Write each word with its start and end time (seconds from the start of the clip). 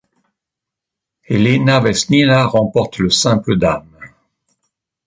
Elena 1.29 1.79
Vesnina 1.79 2.43
remporte 2.47 2.97
le 2.97 3.11
simple 3.11 3.55
dames. 3.57 3.87